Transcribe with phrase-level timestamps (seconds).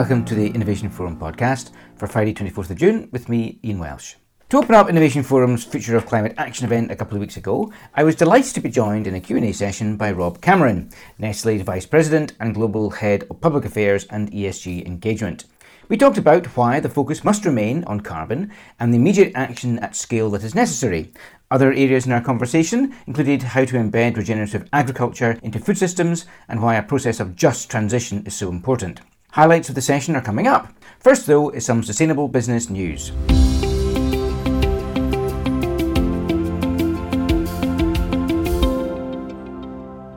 [0.00, 4.14] Welcome to the Innovation Forum podcast for Friday 24th of June with me, Ian Welsh.
[4.48, 7.70] To open up Innovation Forum's Future of Climate Action event a couple of weeks ago,
[7.94, 11.84] I was delighted to be joined in a Q&A session by Rob Cameron, Nestle's Vice
[11.84, 15.44] President and Global Head of Public Affairs and ESG Engagement.
[15.90, 19.94] We talked about why the focus must remain on carbon and the immediate action at
[19.94, 21.12] scale that is necessary.
[21.50, 26.62] Other areas in our conversation included how to embed regenerative agriculture into food systems and
[26.62, 29.02] why a process of just transition is so important.
[29.32, 30.72] Highlights of the session are coming up.
[30.98, 33.12] First, though, is some sustainable business news.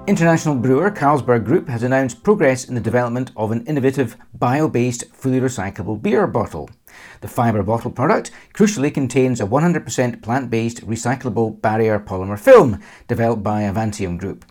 [0.06, 5.06] International brewer Carlsberg Group has announced progress in the development of an innovative bio based
[5.14, 6.70] fully recyclable beer bottle.
[7.22, 13.44] The fibre bottle product crucially contains a 100% plant based recyclable barrier polymer film developed
[13.44, 14.44] by Avantium Group.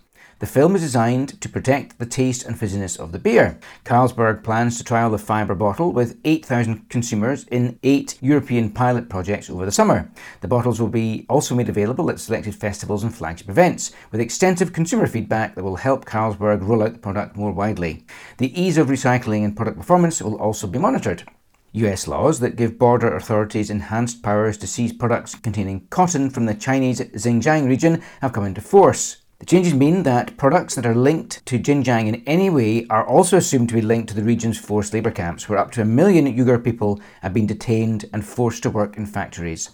[0.43, 3.61] The film is designed to protect the taste and fizziness of the beer.
[3.85, 9.49] Carlsberg plans to trial the fibre bottle with 8,000 consumers in eight European pilot projects
[9.49, 10.11] over the summer.
[10.41, 14.73] The bottles will be also made available at selected festivals and flagship events, with extensive
[14.73, 18.05] consumer feedback that will help Carlsberg roll out the product more widely.
[18.39, 21.23] The ease of recycling and product performance will also be monitored.
[21.71, 26.55] US laws that give border authorities enhanced powers to seize products containing cotton from the
[26.55, 29.22] Chinese Xinjiang region have come into force.
[29.43, 33.37] The changes mean that products that are linked to Xinjiang in any way are also
[33.37, 36.27] assumed to be linked to the region's forced labour camps, where up to a million
[36.27, 39.71] Uyghur people have been detained and forced to work in factories.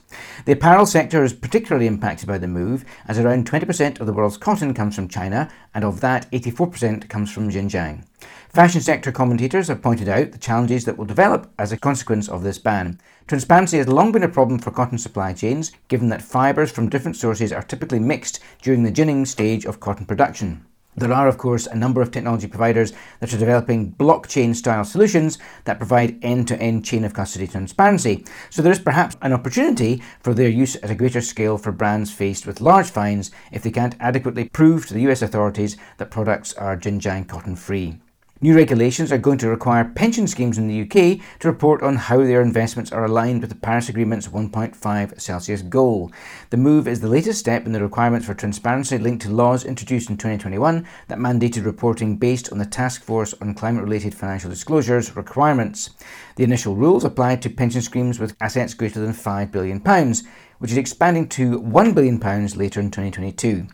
[0.47, 4.39] The apparel sector is particularly impacted by the move, as around 20% of the world's
[4.39, 8.07] cotton comes from China, and of that, 84% comes from Xinjiang.
[8.49, 12.43] Fashion sector commentators have pointed out the challenges that will develop as a consequence of
[12.43, 12.99] this ban.
[13.27, 17.17] Transparency has long been a problem for cotton supply chains, given that fibres from different
[17.17, 20.65] sources are typically mixed during the ginning stage of cotton production.
[20.97, 25.39] There are, of course, a number of technology providers that are developing blockchain style solutions
[25.65, 28.25] that provide end to end chain of custody transparency.
[28.49, 32.11] So there is perhaps an opportunity for their use at a greater scale for brands
[32.11, 36.55] faced with large fines if they can't adequately prove to the US authorities that products
[36.55, 38.01] are Xinjiang cotton free.
[38.41, 42.19] New regulations are going to require pension schemes in the UK to report on how
[42.19, 46.13] their investments are aligned with the Paris Agreement's 1.5 Celsius goal.
[46.51, 50.09] The move is the latest step in the requirements for transparency linked to laws introduced
[50.09, 55.17] in 2021 that mandated reporting based on the Task Force on Climate Related Financial Disclosures
[55.17, 55.91] requirements.
[56.37, 59.83] The initial rules applied to pension schemes with assets greater than £5 billion,
[60.61, 62.21] which is expanding to £1 billion
[62.57, 63.67] later in 2022.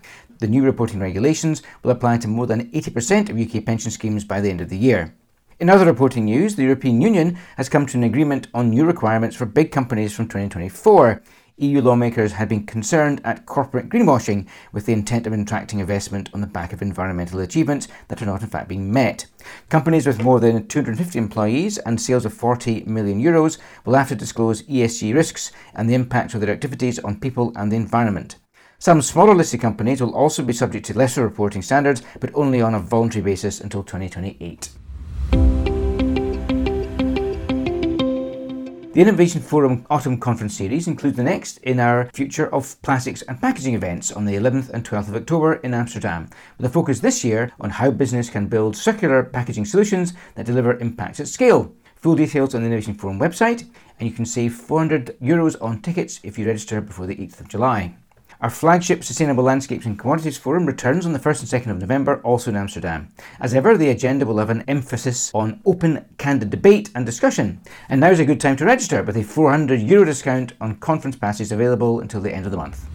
[0.44, 4.43] The new reporting regulations will apply to more than 80% of UK pension schemes by
[4.43, 5.15] the end of the year.
[5.59, 9.37] In other reporting news, the European Union has come to an agreement on new requirements
[9.37, 11.22] for big companies from 2024.
[11.56, 16.43] EU lawmakers had been concerned at corporate greenwashing with the intent of attracting investment on
[16.43, 19.25] the back of environmental achievements that are not in fact being met.
[19.71, 23.56] Companies with more than 250 employees and sales of 40 million euros
[23.87, 27.72] will have to disclose ESG risks and the impacts of their activities on people and
[27.72, 28.37] the environment.
[28.78, 32.74] Some smaller listed companies will also be subject to lesser reporting standards, but only on
[32.74, 34.70] a voluntary basis until 2028.
[38.94, 43.40] The Innovation Forum Autumn Conference Series includes the next in our Future of Plastics and
[43.40, 47.24] Packaging events on the 11th and 12th of October in Amsterdam, with a focus this
[47.24, 51.74] year on how business can build circular packaging solutions that deliver impacts at scale.
[51.96, 53.64] Full details on the Innovation Forum website,
[53.98, 57.48] and you can save 400 euros on tickets if you register before the 8th of
[57.48, 57.96] July.
[58.41, 62.21] Our flagship Sustainable Landscapes and Commodities Forum returns on the 1st and 2nd of November,
[62.22, 63.12] also in Amsterdam.
[63.41, 67.61] As ever, the agenda will have an emphasis on open, candid debate and discussion.
[67.89, 71.17] And now is a good time to register with a 400 euro discount on conference
[71.17, 72.87] passes available until the end of the month.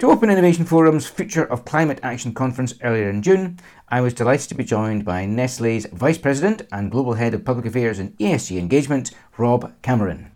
[0.00, 3.58] To open Innovation Forum's Future of Climate Action conference earlier in June,
[3.88, 7.64] I was delighted to be joined by Nestle's Vice President and Global Head of Public
[7.64, 10.30] Affairs and ESG Engagement, Rob Cameron.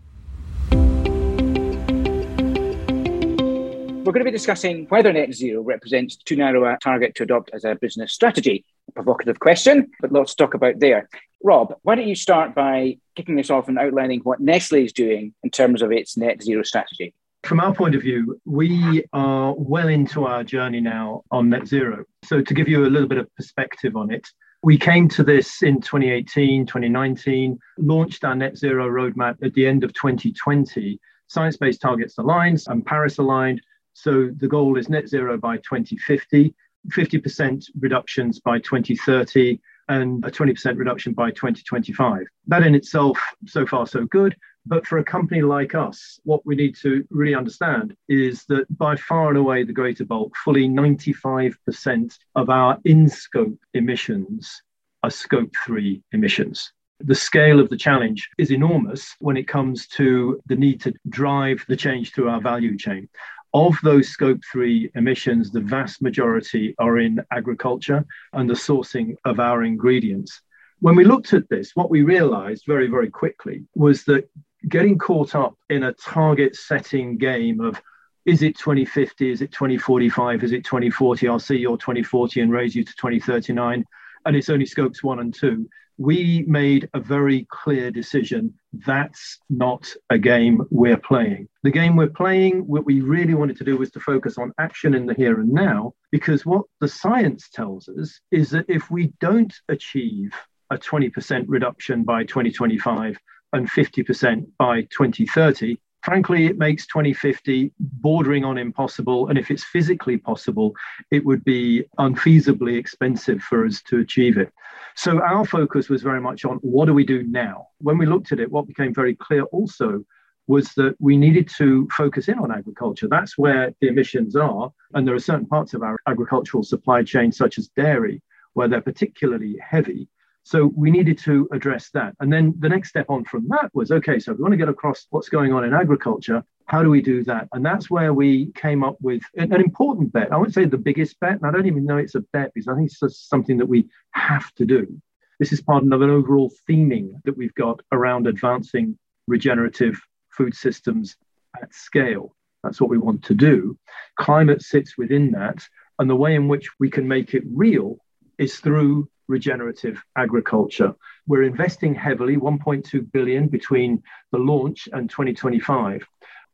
[4.09, 7.51] We're going to be discussing whether net zero represents too narrow a target to adopt
[7.53, 8.65] as a business strategy.
[8.87, 11.07] A provocative question, but lots to talk about there.
[11.43, 15.35] Rob, why don't you start by kicking this off and outlining what Nestle is doing
[15.43, 17.13] in terms of its net zero strategy?
[17.43, 22.03] From our point of view, we are well into our journey now on net zero.
[22.25, 24.27] So, to give you a little bit of perspective on it,
[24.63, 29.83] we came to this in 2018, 2019, launched our net zero roadmap at the end
[29.83, 30.99] of 2020.
[31.27, 33.61] Science based targets aligned and Paris aligned.
[34.01, 36.55] So the goal is net zero by 2050,
[36.87, 39.59] 50% reductions by 2030,
[39.89, 42.23] and a 20% reduction by 2025.
[42.47, 44.37] That in itself, so far, so good.
[44.65, 48.95] But for a company like us, what we need to really understand is that by
[48.95, 54.61] far and away the greater bulk, fully 95% of our in scope emissions
[55.03, 56.71] are scope three emissions.
[57.01, 61.65] The scale of the challenge is enormous when it comes to the need to drive
[61.67, 63.09] the change through our value chain.
[63.53, 69.39] Of those scope three emissions, the vast majority are in agriculture and the sourcing of
[69.39, 70.41] our ingredients.
[70.81, 74.29] When we looked at this, what we realized very, very quickly was that
[74.67, 77.81] getting caught up in a target setting game of
[78.25, 81.27] is it 2050, is it 2045, is it 2040?
[81.27, 83.83] I'll see your 2040 and raise you to 2039.
[84.25, 85.67] And it's only scopes one and two.
[85.99, 88.53] We made a very clear decision.
[88.71, 91.49] That's not a game we're playing.
[91.63, 94.95] The game we're playing, what we really wanted to do was to focus on action
[94.95, 99.13] in the here and now, because what the science tells us is that if we
[99.19, 100.31] don't achieve
[100.71, 103.17] a 20% reduction by 2025
[103.53, 105.77] and 50% by 2030.
[106.03, 109.27] Frankly, it makes 2050 bordering on impossible.
[109.27, 110.73] And if it's physically possible,
[111.11, 114.51] it would be unfeasibly expensive for us to achieve it.
[114.95, 117.67] So our focus was very much on what do we do now?
[117.79, 120.03] When we looked at it, what became very clear also
[120.47, 123.07] was that we needed to focus in on agriculture.
[123.07, 124.71] That's where the emissions are.
[124.93, 128.21] And there are certain parts of our agricultural supply chain, such as dairy,
[128.53, 130.07] where they're particularly heavy.
[130.43, 132.15] So we needed to address that.
[132.19, 134.57] And then the next step on from that was okay, so if we want to
[134.57, 136.43] get across what's going on in agriculture.
[136.65, 137.47] How do we do that?
[137.51, 140.31] And that's where we came up with an, an important bet.
[140.31, 142.67] I wouldn't say the biggest bet, and I don't even know it's a bet because
[142.67, 145.01] I think it's just something that we have to do.
[145.39, 148.97] This is part of an overall theming that we've got around advancing
[149.27, 149.99] regenerative
[150.29, 151.15] food systems
[151.61, 152.35] at scale.
[152.63, 153.77] That's what we want to do.
[154.19, 155.65] Climate sits within that.
[155.97, 157.97] And the way in which we can make it real
[158.37, 160.93] is through regenerative agriculture.
[161.27, 166.05] We're investing heavily, 1.2 billion between the launch and 2025.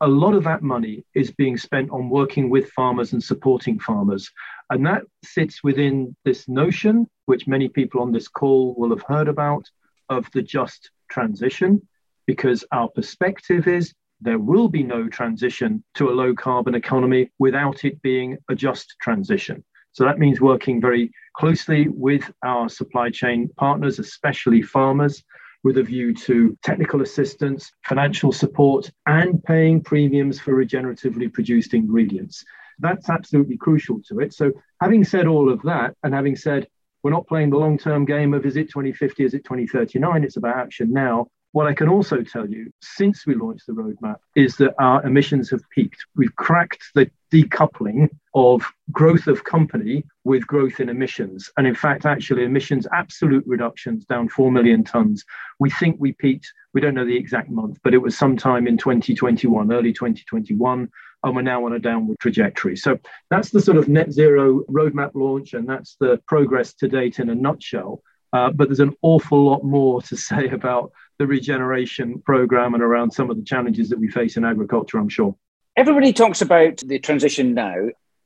[0.02, 4.30] A lot of that money is being spent on working with farmers and supporting farmers.
[4.70, 9.30] And that sits within this notion, which many people on this call will have heard
[9.30, 9.66] about,
[10.10, 11.82] of the just transition,
[12.28, 17.86] because our perspective is there will be no transition to a low carbon economy without
[17.86, 19.64] it being a just transition.
[19.96, 25.24] So that means working very closely with our supply chain partners, especially farmers,
[25.64, 32.44] with a view to technical assistance, financial support, and paying premiums for regeneratively produced ingredients.
[32.80, 34.34] That's absolutely crucial to it.
[34.34, 34.52] So,
[34.82, 36.68] having said all of that, and having said
[37.02, 40.36] we're not playing the long term game of is it 2050, is it 2039, it's
[40.36, 41.28] about action now.
[41.56, 45.50] What I can also tell you since we launched the roadmap is that our emissions
[45.52, 46.06] have peaked.
[46.14, 51.50] We've cracked the decoupling of growth of company with growth in emissions.
[51.56, 55.24] And in fact, actually, emissions absolute reductions down 4 million tons.
[55.58, 58.78] We think we peaked, we don't know the exact month, but it was sometime in
[58.78, 60.90] 2021, early 2021.
[61.24, 62.76] And we're now on a downward trajectory.
[62.76, 63.00] So
[63.30, 67.30] that's the sort of net zero roadmap launch, and that's the progress to date in
[67.30, 68.04] a nutshell.
[68.34, 73.12] Uh, but there's an awful lot more to say about the regeneration program and around
[73.12, 75.36] some of the challenges that we face in agriculture, I'm sure.
[75.78, 77.76] Everybody talks about the transition now.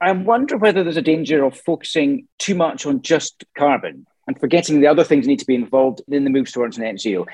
[0.02, 4.80] I wonder whether there's a danger of focusing too much on just carbon and forgetting
[4.80, 7.26] the other things need to be involved in the move towards net zero.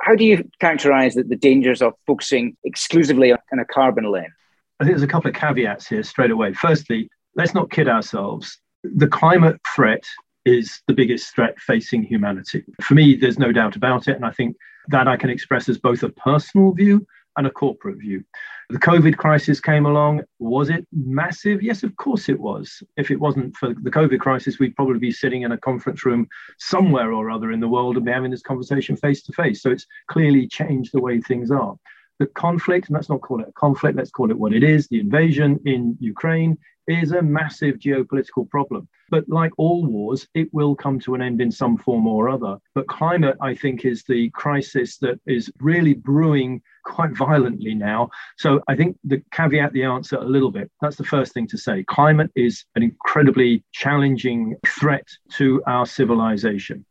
[0.00, 4.32] How do you characterize the, the dangers of focusing exclusively on a carbon lens?
[4.80, 6.52] I think there's a couple of caveats here straight away.
[6.52, 8.58] Firstly, let's not kid ourselves.
[8.82, 10.02] The climate threat
[10.44, 12.64] is the biggest threat facing humanity.
[12.80, 14.16] For me, there's no doubt about it.
[14.16, 14.56] And I think
[14.88, 18.24] that I can express as both a personal view and a corporate view.
[18.70, 20.22] The COVID crisis came along.
[20.38, 21.62] Was it massive?
[21.62, 22.82] Yes, of course it was.
[22.96, 26.26] If it wasn't for the COVID crisis, we'd probably be sitting in a conference room
[26.58, 29.62] somewhere or other in the world and be having this conversation face to face.
[29.62, 31.74] So it's clearly changed the way things are.
[32.22, 34.86] The conflict, and let's not call it a conflict, let's call it what it is
[34.86, 38.88] the invasion in Ukraine is a massive geopolitical problem.
[39.10, 42.58] But like all wars, it will come to an end in some form or other.
[42.76, 48.10] But climate, I think, is the crisis that is really brewing quite violently now.
[48.38, 50.70] So I think the caveat the answer a little bit.
[50.80, 51.82] That's the first thing to say.
[51.88, 56.86] Climate is an incredibly challenging threat to our civilization.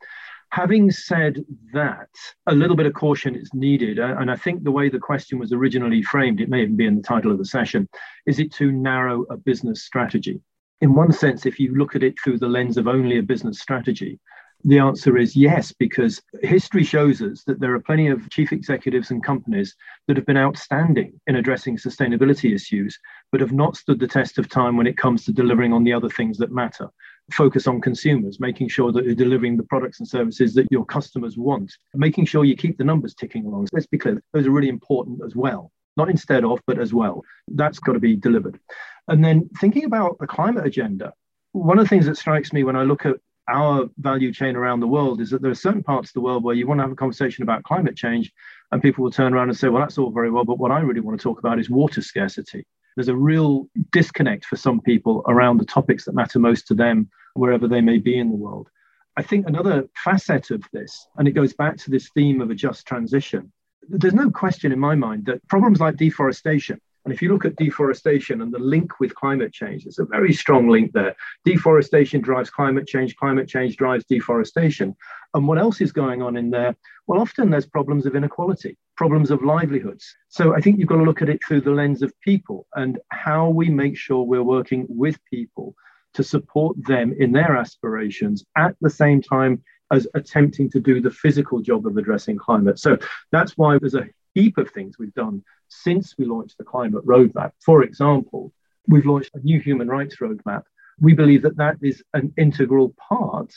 [0.51, 2.09] Having said that,
[2.45, 3.99] a little bit of caution is needed.
[3.99, 6.85] Uh, and I think the way the question was originally framed, it may even be
[6.85, 7.87] in the title of the session,
[8.25, 10.41] is it too narrow a business strategy?
[10.81, 13.61] In one sense, if you look at it through the lens of only a business
[13.61, 14.19] strategy,
[14.65, 19.09] the answer is yes, because history shows us that there are plenty of chief executives
[19.09, 19.75] and companies
[20.07, 22.99] that have been outstanding in addressing sustainability issues,
[23.31, 25.93] but have not stood the test of time when it comes to delivering on the
[25.93, 26.89] other things that matter
[27.33, 31.37] focus on consumers, making sure that you're delivering the products and services that your customers
[31.37, 33.67] want, making sure you keep the numbers ticking along.
[33.67, 35.71] So let's be clear, those are really important as well.
[35.97, 37.23] Not instead of, but as well.
[37.49, 38.59] That's got to be delivered.
[39.07, 41.13] And then thinking about the climate agenda,
[41.51, 43.17] one of the things that strikes me when I look at
[43.49, 46.43] our value chain around the world is that there are certain parts of the world
[46.43, 48.31] where you want to have a conversation about climate change,
[48.71, 50.79] and people will turn around and say, Well, that's all very well, but what I
[50.79, 52.65] really want to talk about is water scarcity.
[52.95, 57.09] There's a real disconnect for some people around the topics that matter most to them,
[57.33, 58.69] wherever they may be in the world.
[59.17, 62.55] I think another facet of this, and it goes back to this theme of a
[62.55, 63.51] just transition,
[63.89, 67.55] there's no question in my mind that problems like deforestation, and if you look at
[67.55, 71.15] deforestation and the link with climate change, there's a very strong link there.
[71.45, 74.95] Deforestation drives climate change, climate change drives deforestation.
[75.33, 76.75] And what else is going on in there?
[77.07, 80.15] Well, often there's problems of inequality, problems of livelihoods.
[80.29, 82.99] So I think you've got to look at it through the lens of people and
[83.09, 85.73] how we make sure we're working with people
[86.13, 91.11] to support them in their aspirations at the same time as attempting to do the
[91.11, 92.79] physical job of addressing climate.
[92.79, 92.97] So
[93.31, 97.51] that's why there's a heap of things we've done since we launched the climate roadmap.
[97.63, 98.53] For example,
[98.87, 100.63] we've launched a new human rights roadmap.
[100.99, 103.53] We believe that that is an integral part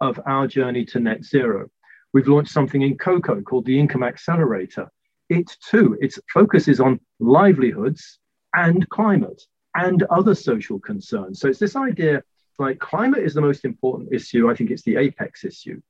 [0.00, 1.68] of our journey to net zero.
[2.12, 4.90] We've launched something in cocoa called the Income Accelerator.
[5.28, 8.18] It too, its focus is on livelihoods
[8.54, 9.42] and climate
[9.74, 11.40] and other social concerns.
[11.40, 12.22] So it's this idea
[12.58, 14.50] like climate is the most important issue.
[14.50, 15.80] I think it's the apex issue.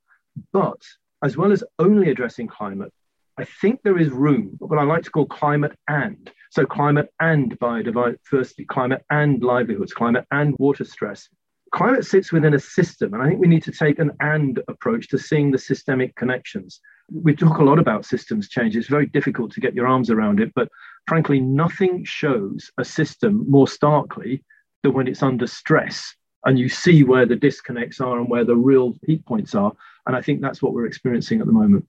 [0.52, 0.80] But
[1.22, 2.92] as well as only addressing climate,
[3.38, 6.30] I think there is room, what I like to call climate and.
[6.50, 11.28] So, climate and biodiversity, climate and livelihoods, climate and water stress.
[11.72, 15.08] Climate sits within a system, and I think we need to take an and approach
[15.08, 16.80] to seeing the systemic connections.
[17.10, 18.76] We talk a lot about systems change.
[18.76, 20.68] It's very difficult to get your arms around it, but
[21.06, 24.44] frankly, nothing shows a system more starkly
[24.82, 28.56] than when it's under stress and you see where the disconnects are and where the
[28.56, 29.72] real heat points are.
[30.06, 31.86] And I think that's what we're experiencing at the moment.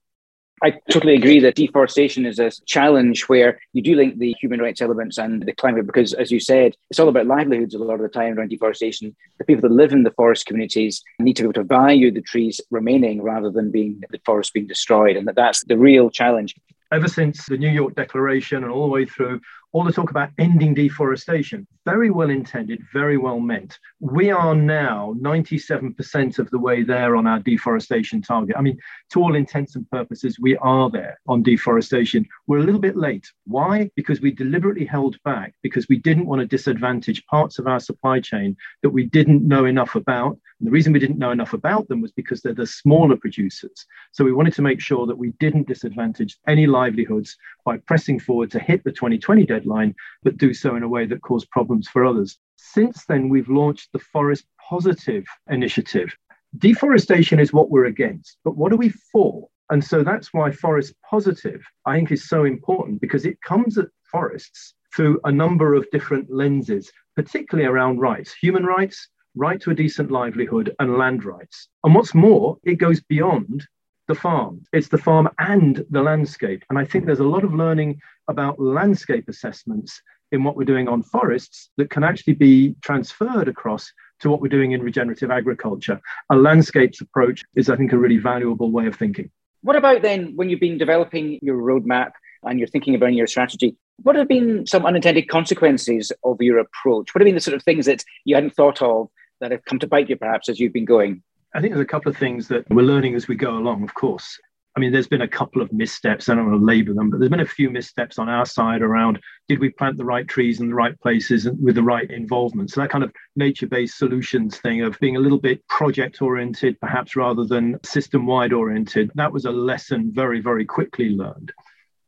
[0.62, 4.80] I totally agree that deforestation is a challenge where you do link the human rights
[4.80, 8.00] elements and the climate because, as you said, it's all about livelihoods a lot of
[8.00, 9.14] the time around deforestation.
[9.38, 12.22] The people that live in the forest communities need to be able to value the
[12.22, 15.16] trees remaining rather than being the forest being destroyed.
[15.16, 16.54] And that that's the real challenge.
[16.94, 19.40] Ever since the New York Declaration and all the way through,
[19.72, 23.78] all the talk about ending deforestation, very well intended, very well meant.
[24.00, 28.56] We are now 97% of the way there on our deforestation target.
[28.56, 28.78] I mean,
[29.12, 32.26] to all intents and purposes, we are there on deforestation.
[32.46, 33.30] We're a little bit late.
[33.46, 33.90] Why?
[33.96, 38.20] Because we deliberately held back because we didn't want to disadvantage parts of our supply
[38.20, 40.38] chain that we didn't know enough about.
[40.60, 43.86] And the reason we didn't know enough about them was because they're the smaller producers.
[44.12, 48.50] So we wanted to make sure that we didn't disadvantage any livelihoods by pressing forward
[48.52, 52.04] to hit the 2020 deadline, but do so in a way that caused problems for
[52.04, 52.38] others.
[52.56, 56.14] Since then, we've launched the Forest Positive initiative.
[56.58, 59.48] Deforestation is what we're against, but what are we for?
[59.70, 63.88] And so that's why Forest Positive, I think, is so important because it comes at
[64.04, 69.74] forests through a number of different lenses, particularly around rights, human rights, right to a
[69.74, 71.68] decent livelihood, and land rights.
[71.82, 73.66] And what's more, it goes beyond
[74.06, 74.62] the farm.
[74.72, 76.62] It's the farm and the landscape.
[76.70, 80.00] And I think there's a lot of learning about landscape assessments
[80.32, 83.90] in what we're doing on forests that can actually be transferred across
[84.20, 86.00] to what we're doing in regenerative agriculture.
[86.30, 89.30] A landscapes approach is, I think, a really valuable way of thinking.
[89.62, 92.12] What about then when you've been developing your roadmap
[92.42, 93.76] and you're thinking about your strategy?
[94.02, 97.14] What have been some unintended consequences of your approach?
[97.14, 99.08] What have been the sort of things that you hadn't thought of
[99.40, 101.22] that have come to bite you perhaps as you've been going?
[101.54, 103.94] I think there's a couple of things that we're learning as we go along, of
[103.94, 104.38] course.
[104.76, 106.28] I mean, there's been a couple of missteps.
[106.28, 108.82] I don't want to label them, but there's been a few missteps on our side
[108.82, 112.10] around did we plant the right trees in the right places and with the right
[112.10, 112.70] involvement?
[112.70, 117.44] So that kind of nature-based solutions thing of being a little bit project-oriented, perhaps rather
[117.44, 121.52] than system-wide oriented, that was a lesson very, very quickly learned.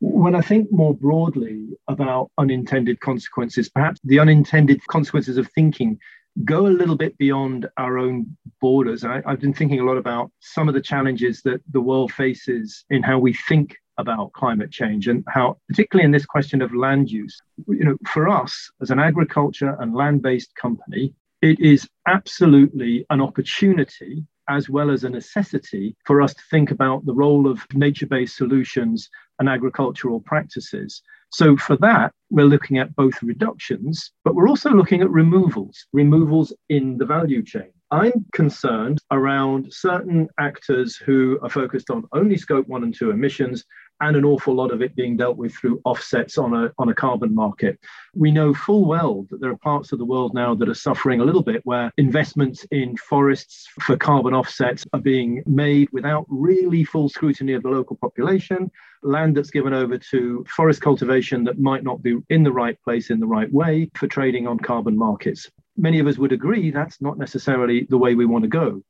[0.00, 5.98] When I think more broadly about unintended consequences, perhaps the unintended consequences of thinking
[6.44, 9.04] go a little bit beyond our own borders.
[9.04, 12.84] I, have been thinking a lot about some of the challenges that the world faces
[12.90, 17.10] in how we think about climate change and how, particularly in this question of land
[17.10, 17.38] use,
[17.68, 23.20] you know, for us as an agriculture and land based company, it is absolutely an
[23.20, 28.06] opportunity as well as a necessity for us to think about the role of nature
[28.06, 34.48] based solutions and agricultural practices so for that, we're looking at both reductions, but we're
[34.48, 37.70] also looking at removals, removals in the value chain.
[37.90, 43.64] I'm concerned around certain actors who are focused on only scope one and two emissions
[44.00, 46.94] and an awful lot of it being dealt with through offsets on a, on a
[46.94, 47.78] carbon market.
[48.14, 51.20] We know full well that there are parts of the world now that are suffering
[51.20, 56.84] a little bit where investments in forests for carbon offsets are being made without really
[56.84, 58.70] full scrutiny of the local population,
[59.02, 63.10] land that's given over to forest cultivation that might not be in the right place
[63.10, 65.50] in the right way for trading on carbon markets.
[65.76, 68.82] Many of us would agree that's not necessarily the way we want to go.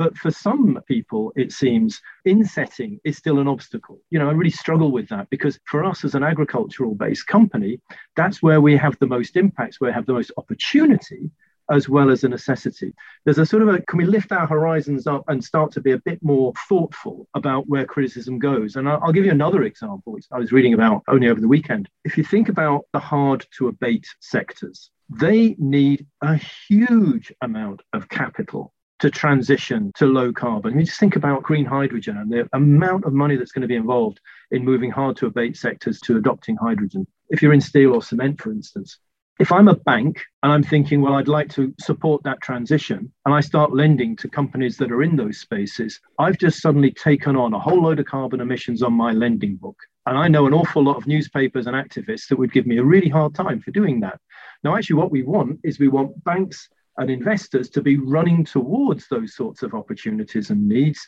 [0.00, 4.00] But for some people, it seems insetting is still an obstacle.
[4.08, 7.82] You know, I really struggle with that because for us as an agricultural based company,
[8.16, 11.30] that's where we have the most impacts, where we have the most opportunity
[11.70, 12.94] as well as a necessity.
[13.26, 15.92] There's a sort of a can we lift our horizons up and start to be
[15.92, 18.76] a bit more thoughtful about where criticism goes?
[18.76, 21.90] And I'll, give you another example, I was reading about only over the weekend.
[22.06, 28.08] If you think about the hard to abate sectors, they need a huge amount of
[28.08, 30.72] capital to transition to low carbon.
[30.72, 33.68] I mean, just think about green hydrogen and the amount of money that's going to
[33.68, 37.06] be involved in moving hard to abate sectors to adopting hydrogen.
[37.30, 38.98] If you're in steel or cement, for instance,
[39.38, 43.34] if I'm a bank and I'm thinking, well, I'd like to support that transition, and
[43.34, 47.54] I start lending to companies that are in those spaces, I've just suddenly taken on
[47.54, 49.78] a whole load of carbon emissions on my lending book.
[50.04, 52.84] And I know an awful lot of newspapers and activists that would give me a
[52.84, 54.20] really hard time for doing that.
[54.62, 59.06] Now, actually, what we want is we want banks and investors to be running towards
[59.08, 61.00] those sorts of opportunities and needs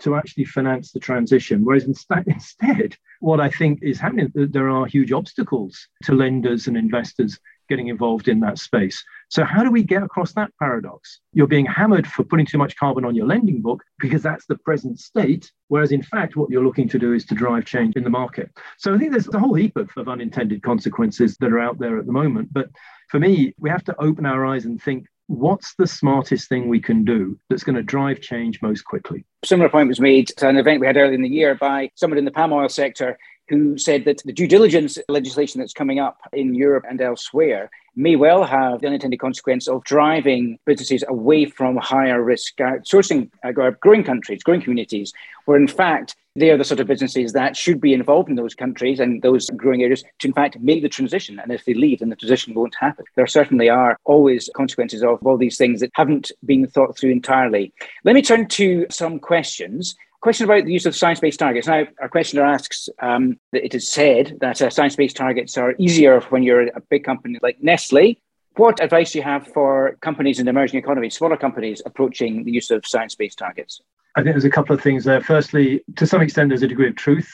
[0.00, 1.64] to actually finance the transition.
[1.64, 7.38] Whereas instead, what I think is happening, there are huge obstacles to lenders and investors
[7.68, 9.02] getting involved in that space.
[9.28, 11.20] So, how do we get across that paradox?
[11.32, 14.58] You're being hammered for putting too much carbon on your lending book because that's the
[14.58, 18.04] present state, whereas in fact, what you're looking to do is to drive change in
[18.04, 18.50] the market.
[18.78, 21.98] So, I think there's a whole heap of, of unintended consequences that are out there
[21.98, 22.52] at the moment.
[22.52, 22.68] But
[23.08, 26.80] for me, we have to open our eyes and think what's the smartest thing we
[26.80, 29.24] can do that's going to drive change most quickly?
[29.44, 32.18] Similar point was made to an event we had earlier in the year by someone
[32.18, 36.18] in the palm oil sector who said that the due diligence legislation that's coming up
[36.32, 41.76] in Europe and elsewhere may well have the unintended consequence of driving businesses away from
[41.76, 45.12] higher risk outsourcing uh, growing countries, growing communities,
[45.44, 48.54] where in fact they are the sort of businesses that should be involved in those
[48.54, 51.38] countries and those growing areas to in fact make the transition.
[51.38, 53.04] And if they leave, then the transition won't happen.
[53.14, 57.72] There certainly are always consequences of all these things that haven't been thought through entirely.
[58.02, 61.66] Let me turn to some questions question about the use of science-based targets.
[61.66, 66.18] Now, our questioner asks um, that it is said that uh, science-based targets are easier
[66.30, 68.18] when you're a big company like Nestle.
[68.56, 72.70] What advice do you have for companies in emerging economies, smaller companies approaching the use
[72.70, 73.82] of science-based targets?
[74.16, 75.20] I think there's a couple of things there.
[75.20, 77.30] Firstly, to some extent, there's a degree of truth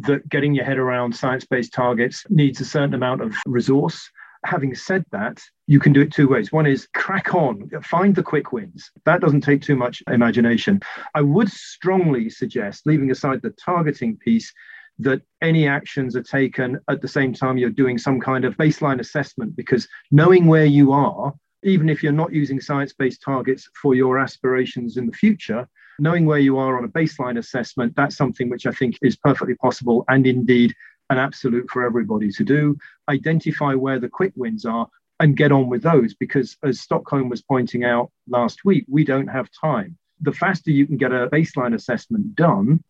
[0.00, 4.10] that getting your head around science-based targets needs a certain amount of resource
[4.44, 6.52] having said that, you can do it two ways.
[6.52, 8.90] One is crack on, find the quick wins.
[9.04, 10.80] That doesn't take too much imagination.
[11.14, 14.52] I would strongly suggest, leaving aside the targeting piece,
[14.98, 19.00] that any actions are taken at the same time you're doing some kind of baseline
[19.00, 23.94] assessment because knowing where you are, even if you're not using science based targets for
[23.94, 25.66] your aspirations in the future,
[25.98, 29.54] knowing where you are on a baseline assessment, that's something which I think is perfectly
[29.56, 30.74] possible and indeed
[31.10, 32.76] an absolute for everybody to do.
[33.08, 34.88] Identify where the quick wins are
[35.20, 39.28] and get on with those because, as Stockholm was pointing out last week, we don't
[39.28, 39.96] have time.
[40.20, 42.82] The faster you can get a baseline assessment done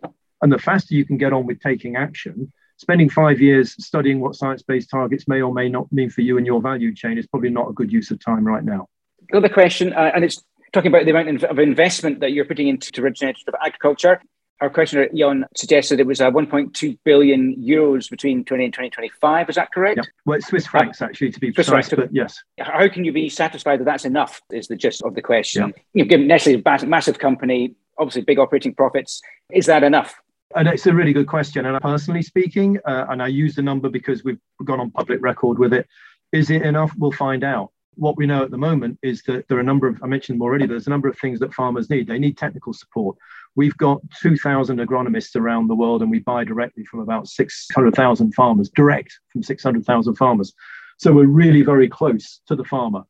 [0.43, 4.37] and the faster you can get on with taking action, spending five years studying what
[4.37, 7.27] science based targets may or may not mean for you and your value chain is
[7.27, 8.89] probably not a good use of time right now.
[9.31, 13.01] Another question, uh, and it's talking about the amount of investment that you're putting into
[13.01, 14.21] regenerative agriculture
[14.61, 19.51] our questioner Jan suggested it was uh, 1.2 billion euros between 20 and 2025.
[19.51, 19.99] Is that correct?
[19.99, 20.11] Yeah.
[20.25, 22.13] Well, it's Swiss francs actually to be Swiss precise, francs.
[22.13, 22.43] but yes.
[22.59, 24.41] How can you be satisfied that that's enough?
[24.51, 25.69] Is the gist of the question.
[25.69, 25.83] Yeah.
[25.93, 30.15] You know, given Nestle a massive company, obviously big operating profits, is that enough?
[30.55, 31.67] And it's a really good question.
[31.67, 35.59] And personally speaking, uh, and I use the number because we've gone on public record
[35.59, 35.89] with it.
[36.33, 36.93] Is it enough?
[36.97, 39.87] We'll find out what we know at the moment is that there are a number
[39.87, 42.07] of, I mentioned them already, there's a number of things that farmers need.
[42.07, 43.17] They need technical support.
[43.57, 48.69] We've got 2,000 agronomists around the world, and we buy directly from about 600,000 farmers,
[48.71, 50.53] direct from 600,000 farmers.
[50.99, 53.03] So we're really very close to the farmer.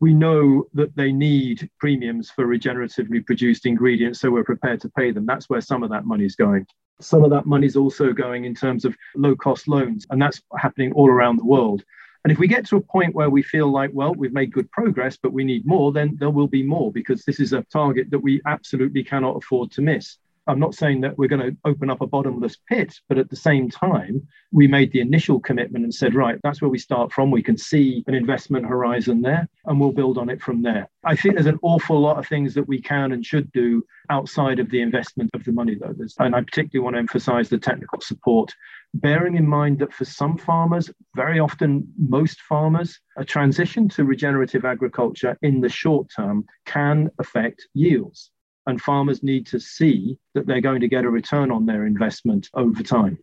[0.00, 5.10] We know that they need premiums for regeneratively produced ingredients, so we're prepared to pay
[5.10, 5.24] them.
[5.24, 6.66] That's where some of that money is going.
[7.00, 10.42] Some of that money is also going in terms of low cost loans, and that's
[10.58, 11.82] happening all around the world.
[12.26, 14.68] And if we get to a point where we feel like, well, we've made good
[14.72, 18.10] progress, but we need more, then there will be more because this is a target
[18.10, 20.18] that we absolutely cannot afford to miss.
[20.48, 23.36] I'm not saying that we're going to open up a bottomless pit, but at the
[23.36, 27.30] same time, we made the initial commitment and said, right, that's where we start from.
[27.30, 30.88] We can see an investment horizon there and we'll build on it from there.
[31.04, 34.58] I think there's an awful lot of things that we can and should do outside
[34.58, 35.94] of the investment of the money, though.
[35.96, 38.52] There's, and I particularly want to emphasize the technical support,
[39.00, 44.64] bearing in mind that for some farmers, very often most farmers, a transition to regenerative
[44.64, 48.30] agriculture in the short term can affect yields
[48.66, 52.48] and farmers need to see that they're going to get a return on their investment
[52.54, 53.18] over time.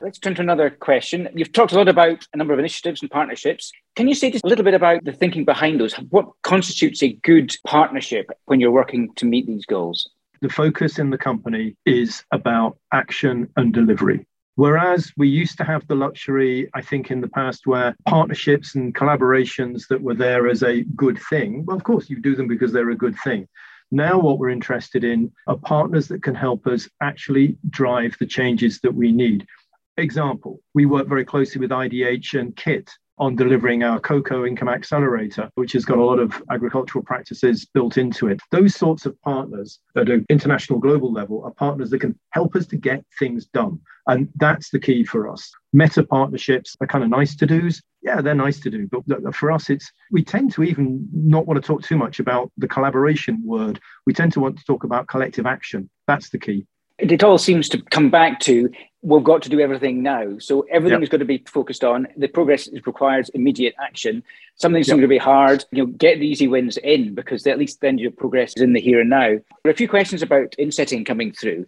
[0.00, 1.28] Let's turn to another question.
[1.34, 3.72] You've talked a lot about a number of initiatives and partnerships.
[3.94, 5.94] Can you say just a little bit about the thinking behind those?
[6.10, 10.08] What constitutes a good partnership when you're working to meet these goals?
[10.42, 14.26] The focus in the company is about action and delivery.
[14.56, 18.94] Whereas we used to have the luxury, I think, in the past where partnerships and
[18.94, 22.72] collaborations that were there as a good thing, well, of course, you do them because
[22.72, 23.48] they're a good thing.
[23.90, 28.80] Now, what we're interested in are partners that can help us actually drive the changes
[28.80, 29.46] that we need.
[29.98, 35.50] Example, we work very closely with IDH and KIT on delivering our cocoa income accelerator,
[35.54, 38.40] which has got a lot of agricultural practices built into it.
[38.50, 42.66] Those sorts of partners at an international global level are partners that can help us
[42.66, 43.80] to get things done.
[44.06, 45.50] And that's the key for us.
[45.72, 47.82] Meta partnerships are kind of nice to do's.
[48.02, 48.88] Yeah, they're nice to do.
[48.88, 52.52] But for us, it's we tend to even not want to talk too much about
[52.56, 53.80] the collaboration word.
[54.06, 55.90] We tend to want to talk about collective action.
[56.06, 56.66] That's the key
[56.98, 58.70] it all seems to come back to
[59.02, 60.36] we've got to do everything now.
[60.38, 61.04] So everything yep.
[61.04, 64.22] is going to be focused on the progress requires immediate action.
[64.56, 64.94] Some things yep.
[64.94, 65.64] going to be hard.
[65.70, 68.72] You know, get the easy wins in because at least then your progress is in
[68.72, 69.28] the here and now.
[69.28, 71.66] There are a few questions about insetting coming through.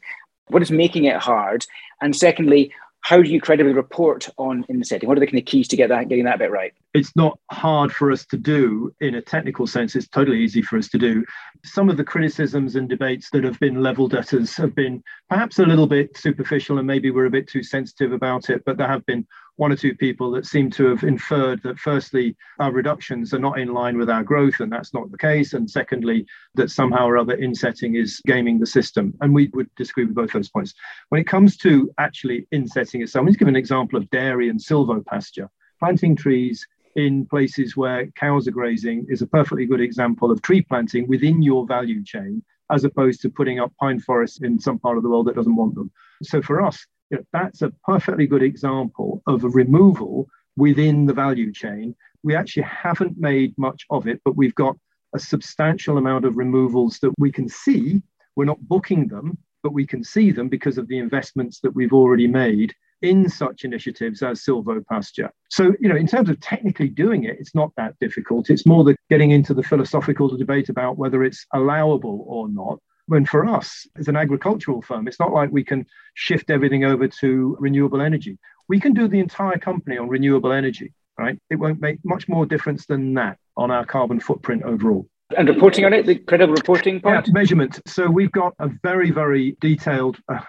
[0.49, 1.65] What is making it hard?
[2.01, 2.73] And secondly,
[3.09, 5.09] how do you credibly report on insetting?
[5.09, 6.75] What are the kind of keys to get that getting that bit right?
[6.93, 9.97] It's not hard for us to do in a technical sense.
[9.97, 11.25] It's totally easy for us to do.
[11.65, 15.59] Some of the criticisms and debates that have been leveled at us have been perhaps
[15.59, 18.87] a little bit superficial and maybe we're a bit too sensitive about it, but there
[18.87, 19.27] have been
[19.59, 23.59] one or two people that seem to have inferred that firstly our reductions are not
[23.59, 27.19] in line with our growth and that's not the case and secondly that somehow or
[27.19, 30.75] other insetting is gaming the system and we would disagree with both those points.
[31.09, 35.49] When it comes to actually insetting itself let's give an example of dairy and silvopasture
[35.81, 40.63] planting trees in places where cows are grazing is a perfectly good example of tree
[40.63, 44.97] planting within your value chain as opposed to putting up pine forests in some part
[44.97, 45.91] of the world that doesn't want them.
[46.23, 51.15] So for us you know, that's a perfectly good example of a removal within the
[51.15, 51.95] value chain.
[52.23, 54.77] We actually haven't made much of it, but we've got
[55.15, 58.03] a substantial amount of removals that we can see.
[58.37, 61.93] We're not booking them, but we can see them because of the investments that we've
[61.93, 65.31] already made in such initiatives as silvopasture.
[65.51, 68.51] So, you know, in terms of technically doing it, it's not that difficult.
[68.51, 72.81] It's more the getting into the philosophical debate about whether it's allowable or not.
[73.09, 77.09] When for us, as an agricultural firm, it's not like we can shift everything over
[77.09, 78.39] to renewable energy.
[78.69, 81.39] We can do the entire company on renewable energy, right?
[81.49, 85.09] It won't make much more difference than that on our carbon footprint overall.
[85.37, 87.27] And reporting on it, the credible reporting part?
[87.27, 87.81] Yeah, measurement.
[87.87, 90.19] So we've got a very, very detailed.
[90.29, 90.41] Uh,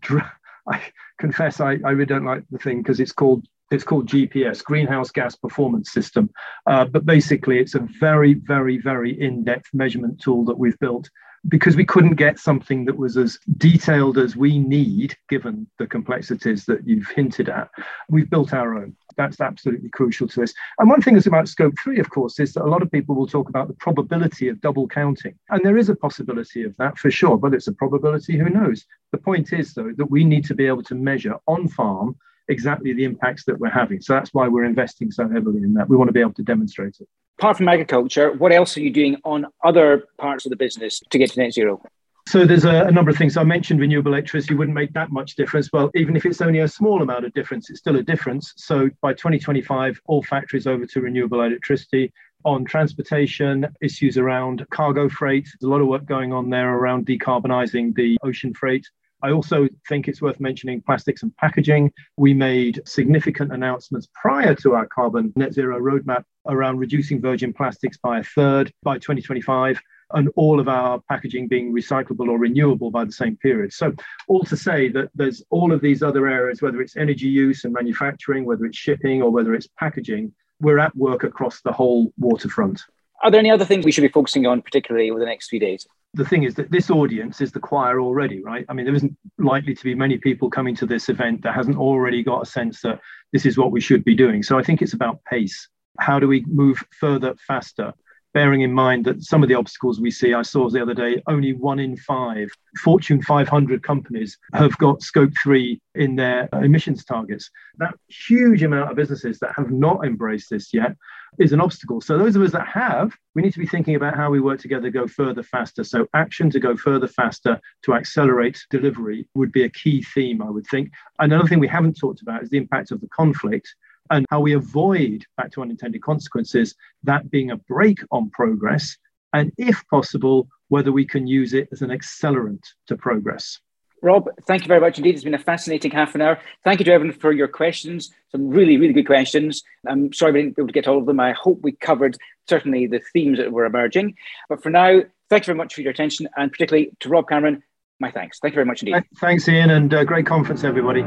[0.00, 0.30] dr-
[0.68, 0.80] I
[1.18, 5.10] confess I, I really don't like the thing because it's called it's called GPS, Greenhouse
[5.10, 6.30] Gas Performance System.
[6.66, 11.08] Uh, but basically, it's a very, very, very in-depth measurement tool that we've built
[11.48, 16.64] because we couldn't get something that was as detailed as we need, given the complexities
[16.64, 17.68] that you've hinted at,
[18.08, 18.96] we've built our own.
[19.16, 20.52] That's absolutely crucial to us.
[20.78, 23.14] And one thing that's about scope three, of course, is that a lot of people
[23.14, 25.34] will talk about the probability of double counting.
[25.50, 28.84] And there is a possibility of that for sure, but it's a probability, who knows?
[29.12, 32.16] The point is, though, that we need to be able to measure on farm
[32.48, 34.00] exactly the impacts that we're having.
[34.00, 35.88] So that's why we're investing so heavily in that.
[35.88, 37.08] We want to be able to demonstrate it.
[37.38, 41.18] Apart from agriculture, what else are you doing on other parts of the business to
[41.18, 41.82] get to net zero?
[42.26, 43.36] So there's a, a, number of things.
[43.36, 45.68] I mentioned renewable electricity wouldn't make that much difference.
[45.72, 48.54] Well, even if it's only a small amount of difference, it's still a difference.
[48.56, 52.12] So by 2025, all factories over to renewable electricity.
[52.44, 55.44] On transportation, issues around cargo freight.
[55.44, 58.86] There's a lot of work going on there around decarbonising the ocean freight.
[59.24, 61.90] I also think it's worth mentioning plastics and packaging.
[62.18, 67.96] We made significant announcements prior to our carbon net zero roadmap around reducing virgin plastics
[67.96, 69.80] by a third by 2025
[70.12, 73.72] and all of our packaging being recyclable or renewable by the same period.
[73.72, 73.94] So,
[74.28, 77.72] all to say that there's all of these other areas, whether it's energy use and
[77.72, 82.82] manufacturing, whether it's shipping, or whether it's packaging, we're at work across the whole waterfront.
[83.22, 85.60] Are there any other things we should be focusing on, particularly over the next few
[85.60, 85.86] days?
[86.14, 88.64] The thing is that this audience is the choir already, right?
[88.68, 91.76] I mean, there isn't likely to be many people coming to this event that hasn't
[91.76, 93.00] already got a sense that
[93.32, 94.42] this is what we should be doing.
[94.42, 95.68] So I think it's about pace.
[95.98, 97.92] How do we move further, faster?
[98.34, 101.22] Bearing in mind that some of the obstacles we see, I saw the other day,
[101.26, 102.50] only one in five
[102.82, 107.48] Fortune 500 companies have got scope three in their emissions targets.
[107.78, 110.96] That huge amount of businesses that have not embraced this yet
[111.38, 112.00] is an obstacle.
[112.00, 114.60] So, those of us that have, we need to be thinking about how we work
[114.60, 115.84] together to go further faster.
[115.84, 120.50] So, action to go further faster to accelerate delivery would be a key theme, I
[120.50, 120.90] would think.
[121.18, 123.74] Another thing we haven't talked about is the impact of the conflict
[124.10, 128.96] and how we avoid, back to unintended consequences, that being a brake on progress.
[129.32, 133.58] And if possible, whether we can use it as an accelerant to progress.
[134.02, 135.14] Rob, thank you very much indeed.
[135.14, 136.38] It's been a fascinating half an hour.
[136.62, 138.12] Thank you to everyone for your questions.
[138.32, 139.62] Some really, really good questions.
[139.88, 141.20] I'm sorry we didn't be able to get all of them.
[141.20, 144.16] I hope we covered certainly the themes that were emerging.
[144.50, 147.62] But for now, thank you very much for your attention and particularly to Rob Cameron,
[147.98, 148.40] my thanks.
[148.40, 149.02] Thank you very much indeed.
[149.20, 151.00] Thanks, Ian, and uh, great conference, everybody.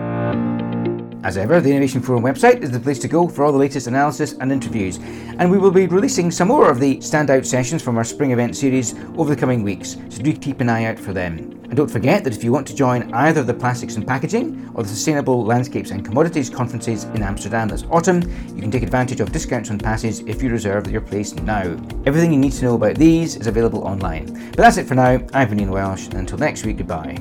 [1.28, 3.88] As ever, the Innovation Forum website is the place to go for all the latest
[3.88, 4.98] analysis and interviews,
[5.40, 8.56] and we will be releasing some more of the standout sessions from our spring event
[8.56, 11.38] series over the coming weeks, so do keep an eye out for them.
[11.66, 14.84] And don't forget that if you want to join either the Plastics and Packaging or
[14.84, 18.22] the Sustainable Landscapes and Commodities conferences in Amsterdam this autumn,
[18.56, 21.64] you can take advantage of discounts on passes if you reserve your place now.
[22.06, 24.28] Everything you need to know about these is available online.
[24.52, 25.20] But that's it for now.
[25.34, 27.18] I've been Ian Welsh, and until next week, goodbye.